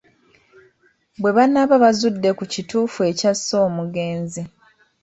[1.21, 4.41] Bwe banaaba bazudde ku kituufu ekyasse omugenzi.